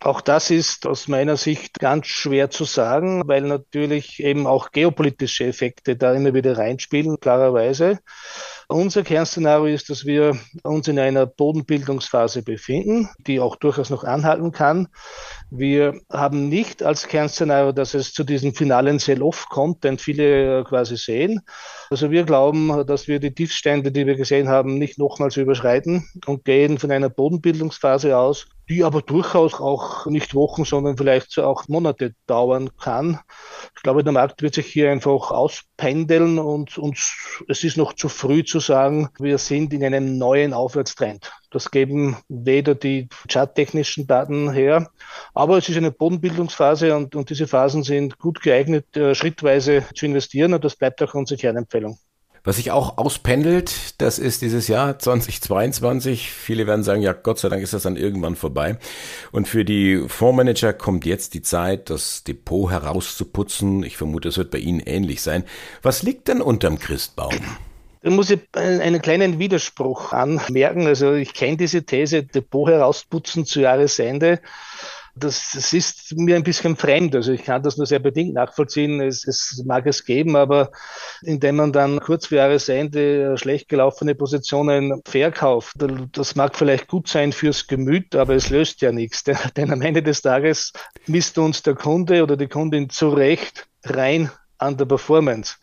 Auch 0.00 0.20
das 0.20 0.50
ist 0.50 0.86
aus 0.86 1.08
meiner 1.08 1.36
Sicht 1.36 1.78
ganz 1.78 2.06
schwer 2.06 2.50
zu 2.50 2.64
sagen, 2.64 3.26
weil 3.26 3.42
natürlich 3.42 4.20
eben 4.20 4.46
auch 4.46 4.70
geopolitische 4.70 5.46
Effekte 5.46 5.96
da 5.96 6.12
immer 6.14 6.34
wieder 6.34 6.58
reinspielen, 6.58 7.18
klarerweise. 7.18 7.98
Unser 8.68 9.04
Kernszenario 9.04 9.72
ist, 9.72 9.90
dass 9.90 10.06
wir 10.06 10.36
uns 10.64 10.88
in 10.88 10.98
einer 10.98 11.24
Bodenbildungsphase 11.24 12.42
befinden, 12.42 13.08
die 13.18 13.38
auch 13.38 13.54
durchaus 13.54 13.90
noch 13.90 14.02
anhalten 14.02 14.50
kann. 14.50 14.88
Wir 15.50 16.00
haben 16.10 16.48
nicht 16.48 16.82
als 16.82 17.06
Kernszenario, 17.06 17.70
dass 17.70 17.94
es 17.94 18.12
zu 18.12 18.24
diesem 18.24 18.54
finalen 18.54 18.98
Sell-Off 18.98 19.46
kommt, 19.48 19.84
den 19.84 19.98
viele 19.98 20.64
quasi 20.64 20.96
sehen. 20.96 21.42
Also 21.90 22.10
wir 22.10 22.24
glauben, 22.24 22.84
dass 22.86 23.06
wir 23.06 23.20
die 23.20 23.32
Tiefstände, 23.32 23.92
die 23.92 24.06
wir 24.06 24.16
gesehen 24.16 24.48
haben, 24.48 24.78
nicht 24.78 24.98
nochmals 24.98 25.36
überschreiten 25.36 26.08
und 26.26 26.44
gehen 26.44 26.78
von 26.78 26.90
einer 26.90 27.08
Bodenbildungsphase 27.08 28.16
aus, 28.18 28.48
die 28.68 28.82
aber 28.82 29.00
durchaus 29.00 29.54
auch 29.54 30.06
nicht 30.06 30.34
Wochen, 30.34 30.64
sondern 30.64 30.96
vielleicht 30.96 31.38
auch 31.38 31.68
Monate 31.68 32.14
dauern 32.26 32.70
kann. 32.78 33.20
Ich 33.76 33.82
glaube, 33.82 34.02
der 34.02 34.12
Markt 34.12 34.42
wird 34.42 34.54
sich 34.54 34.66
hier 34.66 34.90
einfach 34.90 35.30
auspendeln 35.30 36.38
und, 36.38 36.76
und 36.76 36.98
es 37.48 37.62
ist 37.62 37.76
noch 37.76 37.92
zu 37.92 38.08
früh 38.08 38.42
zu 38.44 38.55
sagen, 38.60 39.08
wir 39.18 39.38
sind 39.38 39.72
in 39.72 39.84
einem 39.84 40.18
neuen 40.18 40.52
Aufwärtstrend. 40.52 41.30
Das 41.50 41.70
geben 41.70 42.16
weder 42.28 42.74
die 42.74 43.08
charttechnischen 43.28 44.06
Daten 44.06 44.52
her, 44.52 44.90
aber 45.34 45.58
es 45.58 45.68
ist 45.68 45.76
eine 45.76 45.92
Bodenbildungsphase 45.92 46.94
und, 46.96 47.14
und 47.14 47.30
diese 47.30 47.46
Phasen 47.46 47.82
sind 47.82 48.18
gut 48.18 48.42
geeignet, 48.42 48.96
äh, 48.96 49.14
schrittweise 49.14 49.84
zu 49.94 50.06
investieren 50.06 50.54
und 50.54 50.64
das 50.64 50.76
bleibt 50.76 51.02
auch 51.02 51.14
unsere 51.14 51.38
Kernempfehlung. 51.38 51.98
Was 52.46 52.56
sich 52.56 52.70
auch 52.70 52.96
auspendelt, 52.96 54.00
das 54.00 54.20
ist 54.20 54.40
dieses 54.40 54.68
Jahr 54.68 55.00
2022. 55.00 56.30
Viele 56.30 56.68
werden 56.68 56.84
sagen, 56.84 57.02
ja, 57.02 57.12
Gott 57.12 57.40
sei 57.40 57.48
Dank 57.48 57.60
ist 57.60 57.72
das 57.72 57.82
dann 57.82 57.96
irgendwann 57.96 58.36
vorbei. 58.36 58.78
Und 59.32 59.48
für 59.48 59.64
die 59.64 60.04
Fondsmanager 60.06 60.72
kommt 60.72 61.04
jetzt 61.04 61.34
die 61.34 61.42
Zeit, 61.42 61.90
das 61.90 62.22
Depot 62.22 62.70
herauszuputzen. 62.70 63.82
Ich 63.82 63.96
vermute, 63.96 64.28
es 64.28 64.38
wird 64.38 64.52
bei 64.52 64.58
Ihnen 64.58 64.78
ähnlich 64.78 65.22
sein. 65.22 65.42
Was 65.82 66.04
liegt 66.04 66.28
denn 66.28 66.40
unterm 66.40 66.78
Christbaum? 66.78 67.34
Da 68.06 68.12
muss 68.12 68.30
ich 68.30 68.38
einen 68.52 69.02
kleinen 69.02 69.40
Widerspruch 69.40 70.12
anmerken. 70.12 70.86
Also 70.86 71.14
ich 71.14 71.34
kenne 71.34 71.56
diese 71.56 71.84
These, 71.84 72.22
Depot 72.22 72.68
herausputzen 72.68 73.44
zu 73.44 73.62
Jahresende 73.62 74.38
das, 75.16 75.52
das 75.54 75.72
ist 75.72 76.14
mir 76.16 76.36
ein 76.36 76.42
bisschen 76.42 76.76
fremd. 76.76 77.14
Also 77.14 77.32
ich 77.32 77.42
kann 77.42 77.62
das 77.62 77.76
nur 77.78 77.86
sehr 77.86 77.98
bedingt 77.98 78.34
nachvollziehen. 78.34 79.00
Es, 79.00 79.26
es 79.26 79.62
mag 79.64 79.86
es 79.86 80.04
geben, 80.04 80.36
aber 80.36 80.70
indem 81.22 81.56
man 81.56 81.72
dann 81.72 82.00
kurz 82.00 82.26
vor 82.26 82.38
Jahresende 82.38 83.36
schlecht 83.38 83.68
gelaufene 83.68 84.14
Positionen 84.14 85.00
verkauft, 85.06 85.76
das 86.12 86.34
mag 86.34 86.54
vielleicht 86.54 86.88
gut 86.88 87.08
sein 87.08 87.32
fürs 87.32 87.66
Gemüt, 87.66 88.14
aber 88.14 88.34
es 88.34 88.50
löst 88.50 88.82
ja 88.82 88.92
nichts. 88.92 89.24
Denn, 89.24 89.36
denn 89.56 89.72
am 89.72 89.82
Ende 89.82 90.02
des 90.02 90.22
Tages 90.22 90.72
misst 91.06 91.38
uns 91.38 91.62
der 91.62 91.74
Kunde 91.74 92.22
oder 92.22 92.36
die 92.36 92.48
Kundin 92.48 92.90
zu 92.90 93.08
Recht 93.08 93.66
rein 93.84 94.30
an 94.58 94.76
der 94.76 94.84
Performance. 94.86 95.56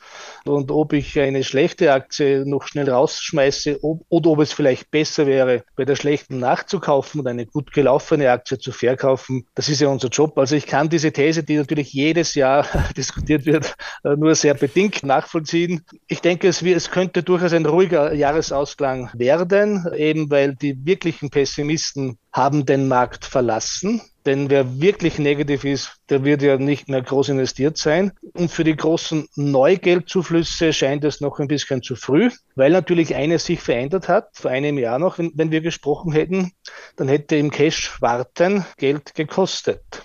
Und 0.45 0.71
ob 0.71 0.93
ich 0.93 1.19
eine 1.19 1.43
schlechte 1.43 1.93
Aktie 1.93 2.45
noch 2.45 2.67
schnell 2.67 2.89
rausschmeiße 2.89 3.79
ob, 3.83 4.05
oder 4.09 4.31
ob 4.31 4.39
es 4.39 4.53
vielleicht 4.53 4.91
besser 4.91 5.25
wäre, 5.25 5.63
bei 5.75 5.85
der 5.85 5.95
schlechten 5.95 6.39
nachzukaufen 6.39 7.21
und 7.21 7.27
eine 7.27 7.45
gut 7.45 7.71
gelaufene 7.71 8.31
Aktie 8.31 8.57
zu 8.59 8.71
verkaufen, 8.71 9.45
das 9.55 9.69
ist 9.69 9.81
ja 9.81 9.87
unser 9.87 10.09
Job. 10.09 10.37
Also 10.37 10.55
ich 10.55 10.65
kann 10.65 10.89
diese 10.89 11.11
These, 11.11 11.43
die 11.43 11.57
natürlich 11.57 11.93
jedes 11.93 12.35
Jahr 12.35 12.67
diskutiert 12.97 13.45
wird, 13.45 13.75
äh, 14.03 14.15
nur 14.15 14.35
sehr 14.35 14.53
bedingt 14.53 15.03
nachvollziehen. 15.03 15.85
Ich 16.07 16.21
denke, 16.21 16.47
es, 16.47 16.61
es 16.61 16.91
könnte 16.91 17.23
durchaus 17.23 17.53
ein 17.53 17.65
ruhiger 17.65 18.13
Jahresausklang 18.13 19.09
werden, 19.13 19.85
eben 19.95 20.29
weil 20.29 20.55
die 20.55 20.85
wirklichen 20.85 21.29
Pessimisten 21.29 22.17
haben 22.33 22.65
den 22.65 22.87
Markt 22.87 23.25
verlassen. 23.25 24.01
Denn 24.25 24.49
wer 24.49 24.81
wirklich 24.81 25.19
negativ 25.19 25.65
ist, 25.65 25.97
der 26.09 26.23
wird 26.23 26.41
ja 26.41 26.57
nicht 26.57 26.89
mehr 26.89 27.01
groß 27.01 27.29
investiert 27.29 27.77
sein. 27.77 28.13
Und 28.33 28.49
für 28.49 28.63
die 28.63 28.75
großen 28.75 29.27
Neugeldzuflüsse 29.35 30.73
scheint 30.73 31.03
es 31.03 31.21
noch 31.21 31.39
ein 31.39 31.47
bisschen 31.47 31.83
zu 31.83 31.95
früh, 31.95 32.31
weil 32.55 32.71
natürlich 32.71 33.15
eines 33.15 33.45
sich 33.45 33.59
verändert 33.59 34.07
hat. 34.07 34.29
Vor 34.33 34.49
einem 34.49 34.77
Jahr 34.77 34.97
noch, 34.97 35.19
wenn, 35.19 35.31
wenn 35.35 35.51
wir 35.51 35.61
gesprochen 35.61 36.11
hätten, 36.11 36.51
dann 36.95 37.07
hätte 37.07 37.35
im 37.35 37.51
Cash 37.51 38.01
warten 38.01 38.65
Geld 38.77 39.13
gekostet. 39.13 40.03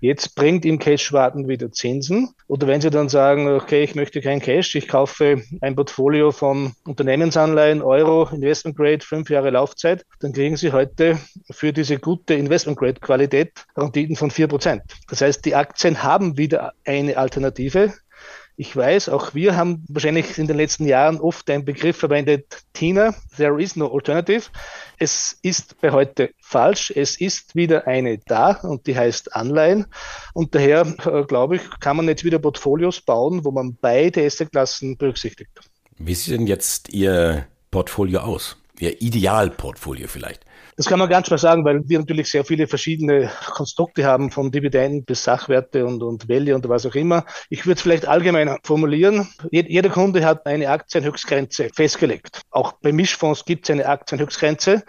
Jetzt 0.00 0.34
bringt 0.34 0.64
im 0.64 0.78
Cash-Warten 0.78 1.46
wieder 1.46 1.70
Zinsen. 1.72 2.30
Oder 2.48 2.66
wenn 2.66 2.80
Sie 2.80 2.88
dann 2.88 3.10
sagen, 3.10 3.48
okay, 3.48 3.82
ich 3.82 3.94
möchte 3.94 4.22
kein 4.22 4.40
Cash, 4.40 4.74
ich 4.74 4.88
kaufe 4.88 5.42
ein 5.60 5.76
Portfolio 5.76 6.32
von 6.32 6.72
Unternehmensanleihen, 6.86 7.82
Euro, 7.82 8.26
Investment 8.32 8.78
Grade, 8.78 9.04
fünf 9.04 9.28
Jahre 9.28 9.50
Laufzeit, 9.50 10.06
dann 10.20 10.32
kriegen 10.32 10.56
Sie 10.56 10.72
heute 10.72 11.18
für 11.50 11.74
diese 11.74 11.98
gute 11.98 12.34
Investment 12.34 12.78
Grade 12.78 13.00
Qualität 13.00 13.52
Renditen 13.76 14.16
von 14.16 14.30
vier 14.30 14.48
Prozent. 14.48 14.82
Das 15.08 15.20
heißt, 15.20 15.44
die 15.44 15.54
Aktien 15.54 16.02
haben 16.02 16.38
wieder 16.38 16.72
eine 16.86 17.18
Alternative. 17.18 17.92
Ich 18.60 18.76
weiß, 18.76 19.08
auch 19.08 19.32
wir 19.32 19.56
haben 19.56 19.86
wahrscheinlich 19.88 20.36
in 20.36 20.46
den 20.46 20.58
letzten 20.58 20.84
Jahren 20.84 21.18
oft 21.18 21.48
den 21.48 21.64
Begriff 21.64 21.96
verwendet, 21.96 22.58
Tina, 22.74 23.14
there 23.38 23.58
is 23.58 23.74
no 23.74 23.90
alternative. 23.90 24.50
Es 24.98 25.38
ist 25.40 25.80
bei 25.80 25.92
heute 25.92 26.34
falsch. 26.42 26.92
Es 26.94 27.18
ist 27.18 27.54
wieder 27.56 27.86
eine 27.86 28.18
da 28.18 28.50
und 28.62 28.86
die 28.86 28.94
heißt 28.94 29.34
Anleihen. 29.34 29.86
Und 30.34 30.54
daher, 30.54 30.82
äh, 31.06 31.24
glaube 31.24 31.56
ich, 31.56 31.62
kann 31.80 31.96
man 31.96 32.06
jetzt 32.06 32.22
wieder 32.22 32.38
Portfolios 32.38 33.00
bauen, 33.00 33.46
wo 33.46 33.50
man 33.50 33.78
beide 33.80 34.26
Assetklassen 34.26 34.98
berücksichtigt. 34.98 35.58
Wie 35.96 36.14
sieht 36.14 36.34
denn 36.34 36.46
jetzt 36.46 36.90
Ihr 36.90 37.46
Portfolio 37.70 38.20
aus? 38.20 38.59
Ihr 38.80 39.00
Idealportfolio 39.00 40.08
vielleicht? 40.08 40.44
Das 40.76 40.86
kann 40.86 40.98
man 40.98 41.10
ganz 41.10 41.26
schwer 41.26 41.36
sagen, 41.36 41.64
weil 41.66 41.82
wir 41.86 41.98
natürlich 41.98 42.30
sehr 42.30 42.44
viele 42.44 42.66
verschiedene 42.66 43.30
Konstrukte 43.44 44.04
haben, 44.04 44.30
von 44.30 44.50
Dividenden 44.50 45.04
bis 45.04 45.24
Sachwerte 45.24 45.84
und, 45.84 46.02
und 46.02 46.28
Value 46.28 46.54
und 46.54 46.66
was 46.68 46.86
auch 46.86 46.94
immer. 46.94 47.26
Ich 47.50 47.66
würde 47.66 47.74
es 47.74 47.82
vielleicht 47.82 48.08
allgemeiner 48.08 48.58
formulieren. 48.62 49.28
Jeder 49.50 49.90
Kunde 49.90 50.24
hat 50.24 50.46
eine 50.46 50.70
Aktienhöchstgrenze 50.70 51.68
festgelegt. 51.74 52.40
Auch 52.50 52.72
bei 52.80 52.92
Mischfonds 52.92 53.44
gibt 53.44 53.68
es 53.68 53.74
eine 53.74 53.86
Aktienhöchstgrenze. 53.86 54.82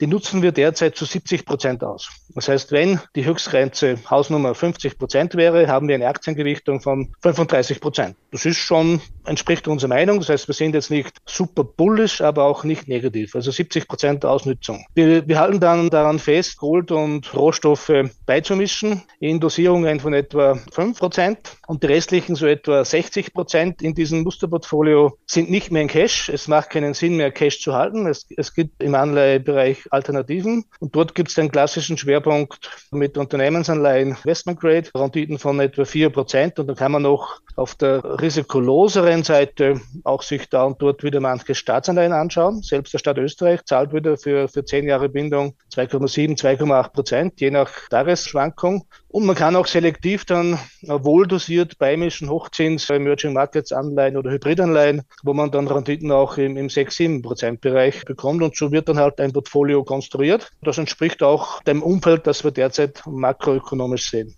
Die 0.00 0.06
nutzen 0.06 0.42
wir 0.42 0.52
derzeit 0.52 0.96
zu 0.96 1.04
70 1.04 1.44
Prozent 1.44 1.82
aus. 1.82 2.08
Das 2.34 2.48
heißt, 2.48 2.70
wenn 2.70 3.00
die 3.16 3.24
Höchstgrenze 3.24 3.98
Hausnummer 4.08 4.54
50 4.54 4.96
Prozent 4.96 5.34
wäre, 5.34 5.66
haben 5.66 5.88
wir 5.88 5.96
eine 5.96 6.06
Aktiengewichtung 6.06 6.80
von 6.80 7.12
35 7.22 7.80
Prozent. 7.80 8.14
Das 8.30 8.44
ist 8.44 8.58
schon, 8.58 9.00
entspricht 9.24 9.66
unserer 9.66 9.88
Meinung. 9.88 10.20
Das 10.20 10.28
heißt, 10.28 10.46
wir 10.46 10.54
sind 10.54 10.74
jetzt 10.74 10.90
nicht 10.90 11.16
super 11.26 11.64
bullish, 11.64 12.20
aber 12.20 12.44
auch 12.44 12.62
nicht 12.62 12.86
negativ. 12.86 13.34
Also 13.34 13.50
70 13.50 13.88
Prozent 13.88 14.24
Ausnutzung. 14.24 14.86
Wir, 14.94 15.26
wir 15.26 15.40
halten 15.40 15.58
dann 15.58 15.90
daran 15.90 16.20
fest, 16.20 16.58
Gold 16.58 16.92
und 16.92 17.34
Rohstoffe 17.34 17.92
beizumischen 18.24 19.02
in 19.18 19.40
Dosierungen 19.40 19.98
von 19.98 20.14
etwa 20.14 20.54
5 20.72 20.98
Prozent 20.98 21.38
und 21.66 21.82
die 21.82 21.88
restlichen 21.88 22.36
so 22.36 22.46
etwa 22.46 22.84
60 22.84 23.32
Prozent 23.32 23.82
in 23.82 23.94
diesem 23.94 24.22
Musterportfolio 24.22 25.18
sind 25.26 25.50
nicht 25.50 25.72
mehr 25.72 25.82
in 25.82 25.88
Cash. 25.88 26.28
Es 26.28 26.46
macht 26.46 26.70
keinen 26.70 26.94
Sinn 26.94 27.16
mehr, 27.16 27.32
Cash 27.32 27.60
zu 27.60 27.74
halten. 27.74 28.06
Es, 28.06 28.26
es 28.36 28.54
gibt 28.54 28.82
im 28.82 28.94
Anleihebereich 28.94 29.87
Alternativen. 29.90 30.64
Und 30.80 30.94
dort 30.94 31.14
gibt 31.14 31.28
es 31.28 31.34
den 31.34 31.50
klassischen 31.50 31.96
Schwerpunkt 31.96 32.70
mit 32.90 33.18
Unternehmensanleihen 33.18 34.10
Investment 34.10 34.60
Grade, 34.60 34.90
Renditen 34.94 35.38
von 35.38 35.60
etwa 35.60 35.82
4%. 35.82 36.60
Und 36.60 36.66
dann 36.66 36.76
kann 36.76 36.92
man 36.92 37.02
noch 37.02 37.40
auf 37.56 37.74
der 37.74 38.20
risikoloseren 38.20 39.24
Seite 39.24 39.80
auch 40.04 40.22
sich 40.22 40.48
da 40.48 40.64
und 40.64 40.80
dort 40.80 41.02
wieder 41.02 41.20
manche 41.20 41.54
Staatsanleihen 41.54 42.12
anschauen. 42.12 42.62
Selbst 42.62 42.92
der 42.92 42.98
Staat 42.98 43.18
Österreich 43.18 43.64
zahlt 43.64 43.92
wieder 43.92 44.16
für, 44.16 44.48
für 44.48 44.64
10 44.64 44.86
Jahre 44.86 45.08
Bindung 45.08 45.54
2,7, 45.78 46.36
2,8 46.38 46.92
Prozent, 46.92 47.40
je 47.40 47.50
nach 47.50 47.70
Tagesschwankung. 47.88 48.84
Und 49.08 49.26
man 49.26 49.36
kann 49.36 49.56
auch 49.56 49.66
selektiv 49.66 50.24
dann 50.24 50.58
wohl 50.82 51.26
dosiert 51.26 51.78
beimischen 51.78 52.28
Hochzins, 52.28 52.90
Emerging 52.90 53.32
Markets 53.32 53.72
Anleihen 53.72 54.16
oder 54.16 54.30
Hybridanleihen, 54.30 55.02
wo 55.22 55.34
man 55.34 55.50
dann 55.50 55.68
Renditen 55.68 56.10
auch 56.10 56.36
im, 56.36 56.56
im 56.56 56.68
6, 56.68 56.96
7 56.96 57.22
Prozent 57.22 57.60
Bereich 57.60 58.04
bekommt. 58.04 58.42
Und 58.42 58.56
so 58.56 58.72
wird 58.72 58.88
dann 58.88 58.98
halt 58.98 59.20
ein 59.20 59.32
Portfolio 59.32 59.84
konstruiert. 59.84 60.50
Das 60.62 60.78
entspricht 60.78 61.22
auch 61.22 61.62
dem 61.62 61.82
Umfeld, 61.82 62.26
das 62.26 62.44
wir 62.44 62.50
derzeit 62.50 63.02
makroökonomisch 63.06 64.10
sehen. 64.10 64.34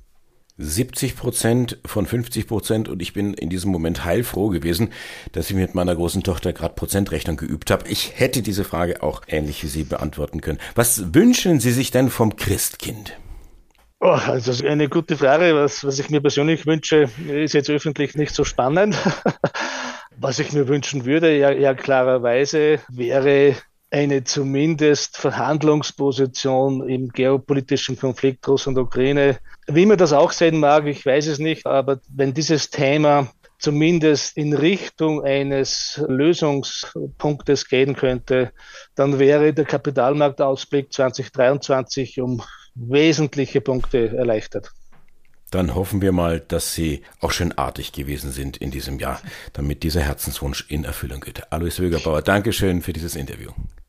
70 0.61 1.17
Prozent 1.17 1.79
von 1.85 2.07
50 2.07 2.47
Prozent 2.47 2.89
und 2.89 3.01
ich 3.03 3.13
bin 3.13 3.35
in 3.35 3.49
diesem 3.49 3.71
Moment 3.71 4.05
heilfroh 4.05 4.49
gewesen, 4.49 4.91
dass 5.33 5.51
ich 5.51 5.57
mit 5.57 5.75
meiner 5.75 5.95
großen 5.95 6.23
Tochter 6.23 6.53
gerade 6.53 6.75
Prozentrechnung 6.75 7.37
geübt 7.37 7.71
habe. 7.71 7.89
Ich 7.89 8.19
hätte 8.19 8.43
diese 8.43 8.65
Frage 8.65 9.03
auch 9.03 9.23
ähnlich 9.27 9.63
wie 9.63 9.69
Sie 9.69 9.85
beantworten 9.85 10.41
können. 10.41 10.59
Was 10.75 11.15
wünschen 11.15 11.61
Sie 11.61 11.73
sich 11.73 11.91
denn 11.91 12.11
vom 12.11 12.37
Christkind? 12.37 13.17
Oh, 14.01 14.09
also 14.09 14.67
eine 14.67 14.89
gute 14.89 15.17
Frage. 15.17 15.55
Was, 15.55 15.85
was 15.85 15.99
ich 15.99 16.09
mir 16.09 16.21
persönlich 16.21 16.67
wünsche, 16.67 17.09
ist 17.29 17.53
jetzt 17.53 17.69
öffentlich 17.69 18.15
nicht 18.15 18.35
so 18.35 18.45
spannend. 18.45 18.97
was 20.17 20.39
ich 20.39 20.53
mir 20.53 20.69
wünschen 20.69 21.05
würde, 21.05 21.37
ja, 21.37 21.51
ja 21.51 21.75
klarerweise, 21.75 22.81
wäre 22.89 23.57
eine 23.91 24.23
zumindest 24.25 25.17
Verhandlungsposition 25.17 26.89
im 26.89 27.09
geopolitischen 27.09 27.99
Konflikt 27.99 28.47
Russland 28.47 28.79
und 28.79 28.85
Ukraine. 28.85 29.39
Wie 29.67 29.87
man 29.87 29.99
das 29.99 30.13
auch 30.13 30.33
sehen 30.33 30.61
mag, 30.61 30.87
ich 30.87 31.05
weiß 31.05 31.27
es 31.27 31.39
nicht, 31.39 31.67
aber 31.67 32.01
wenn 32.09 32.33
dieses 32.33 32.71
Thema 32.71 33.31
zumindest 33.59 34.37
in 34.37 34.55
Richtung 34.55 35.23
eines 35.23 36.03
Lösungspunktes 36.09 37.69
gehen 37.69 37.95
könnte, 37.95 38.53
dann 38.95 39.19
wäre 39.19 39.53
der 39.53 39.67
Kapitalmarktausblick 39.67 40.93
2023 40.93 42.21
um 42.21 42.43
wesentliche 42.75 43.61
Punkte 43.61 44.17
erleichtert. 44.17 44.71
Dann 45.51 45.75
hoffen 45.75 46.01
wir 46.01 46.13
mal, 46.13 46.39
dass 46.39 46.75
Sie 46.75 47.03
auch 47.21 47.33
schön 47.33 47.59
artig 47.59 47.93
gewesen 47.93 48.31
sind 48.31 48.57
in 48.57 48.71
diesem 48.71 49.01
Jahr, 49.01 49.21
damit 49.53 49.83
dieser 49.83 50.01
Herzenswunsch 50.01 50.67
in 50.69 50.85
Erfüllung 50.85 51.21
geht. 51.21 51.53
Alois 51.53 51.81
Wögerbauer, 51.81 52.23
Dankeschön 52.23 52.83
für 52.83 52.93
dieses 52.93 53.17
Interview. 53.17 53.51